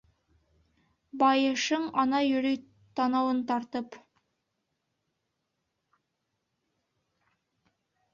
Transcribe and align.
Байышың 1.23 1.83
ана 2.03 2.21
йөрөй 2.29 2.57
танауын 2.99 3.43
тартып. 3.51 3.97